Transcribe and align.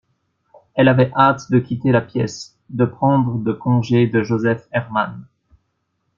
Elle 0.73 0.87
avait 0.87 1.11
hâte 1.13 1.51
de 1.51 1.59
quitter 1.59 1.91
la 1.91 2.01
pièce, 2.01 2.57
de 2.71 2.85
prendre 2.85 3.37
de 3.37 3.51
congé 3.53 4.07
de 4.07 4.23
Joseph 4.23 4.65
Herman 4.71 5.27